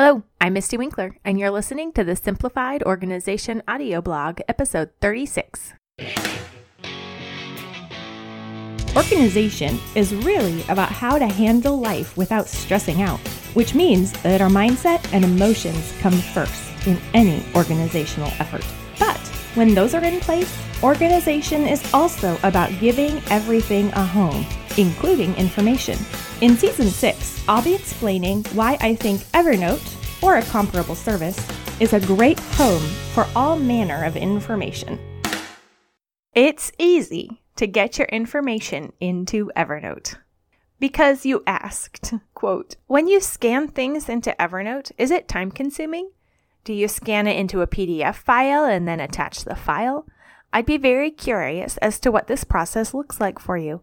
[0.00, 5.74] Hello, I'm Misty Winkler, and you're listening to the Simplified Organization audio blog, episode 36.
[8.94, 13.18] Organization is really about how to handle life without stressing out,
[13.54, 18.64] which means that our mindset and emotions come first in any organizational effort.
[19.00, 19.18] But
[19.56, 24.46] when those are in place, organization is also about giving everything a home,
[24.76, 25.98] including information.
[26.40, 31.36] In season 6, I'll be explaining why I think Evernote, or a comparable service,
[31.80, 35.00] is a great home for all manner of information.
[36.34, 40.14] It's easy to get your information into Evernote.
[40.78, 46.12] Because you asked, quote, when you scan things into Evernote, is it time consuming?
[46.62, 50.06] Do you scan it into a PDF file and then attach the file?
[50.52, 53.82] I'd be very curious as to what this process looks like for you.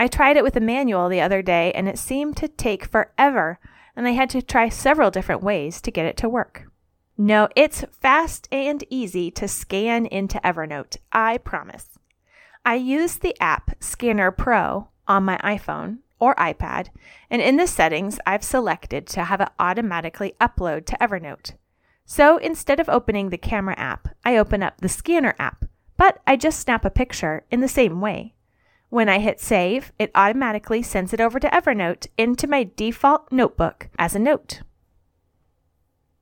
[0.00, 3.58] I tried it with a manual the other day and it seemed to take forever,
[3.94, 6.70] and I had to try several different ways to get it to work.
[7.18, 11.98] No, it's fast and easy to scan into Evernote, I promise.
[12.64, 16.88] I use the app Scanner Pro on my iPhone or iPad,
[17.28, 21.56] and in the settings, I've selected to have it automatically upload to Evernote.
[22.06, 25.66] So instead of opening the camera app, I open up the scanner app,
[25.98, 28.32] but I just snap a picture in the same way.
[28.90, 33.88] When I hit save, it automatically sends it over to Evernote into my default notebook
[33.98, 34.62] as a note.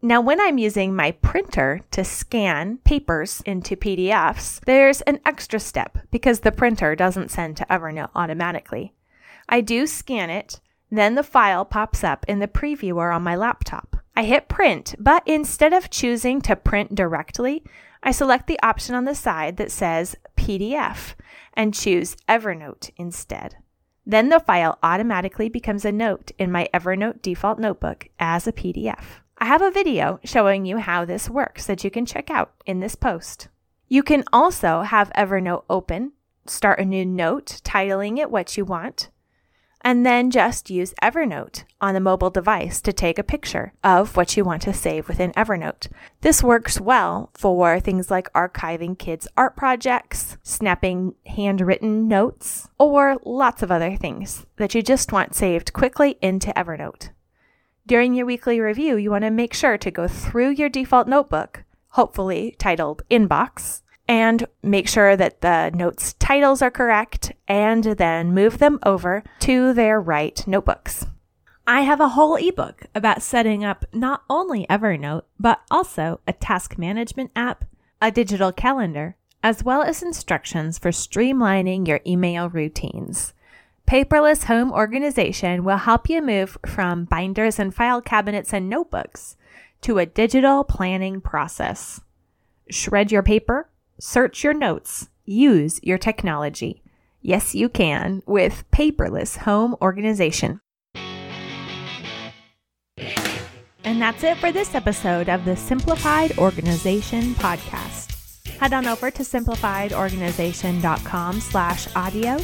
[0.00, 5.98] Now, when I'm using my printer to scan papers into PDFs, there's an extra step
[6.12, 8.94] because the printer doesn't send to Evernote automatically.
[9.48, 13.96] I do scan it, then the file pops up in the previewer on my laptop.
[14.14, 17.64] I hit print, but instead of choosing to print directly,
[18.02, 21.14] I select the option on the side that says PDF
[21.54, 23.54] and choose Evernote instead.
[24.04, 29.04] Then the file automatically becomes a note in my Evernote default notebook as a PDF.
[29.38, 32.80] I have a video showing you how this works that you can check out in
[32.80, 33.46] this post.
[33.86, 36.12] You can also have Evernote open,
[36.46, 39.10] start a new note titling it what you want,
[39.82, 44.36] and then just use Evernote on the mobile device to take a picture of what
[44.36, 45.88] you want to save within Evernote.
[46.20, 53.62] This works well for things like archiving kids' art projects, snapping handwritten notes, or lots
[53.62, 57.10] of other things that you just want saved quickly into Evernote.
[57.86, 61.64] During your weekly review, you want to make sure to go through your default notebook,
[61.88, 68.58] hopefully titled Inbox, and make sure that the notes titles are correct and then move
[68.58, 71.06] them over to their right notebooks.
[71.66, 76.76] I have a whole ebook about setting up not only Evernote, but also a task
[76.76, 77.64] management app,
[78.00, 83.32] a digital calendar, as well as instructions for streamlining your email routines.
[83.86, 89.36] Paperless home organization will help you move from binders and file cabinets and notebooks
[89.82, 92.00] to a digital planning process.
[92.70, 93.68] Shred your paper,
[94.04, 95.10] Search your notes.
[95.24, 96.82] Use your technology.
[97.20, 100.58] Yes, you can with paperless home organization.
[103.84, 108.48] And that's it for this episode of the Simplified Organization Podcast.
[108.58, 112.38] Head on over to simplifiedorganization.com slash audio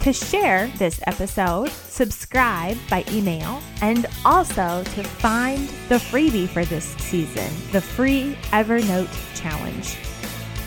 [0.00, 6.86] to share this episode, subscribe by email, and also to find the freebie for this
[6.96, 9.98] season, the free Evernote Challenge.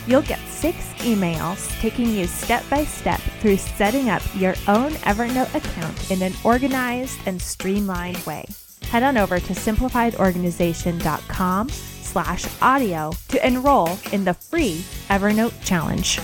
[0.06, 5.52] You'll get six emails taking you step by step through setting up your own Evernote
[5.54, 8.44] account in an organized and streamlined way.
[8.82, 16.20] Head on over to simplifiedorganization.com slash audio to enroll in the free Evernote Challenge.